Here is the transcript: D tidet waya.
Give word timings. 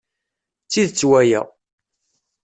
D 0.65 0.67
tidet 0.71 1.03
waya. 1.09 1.41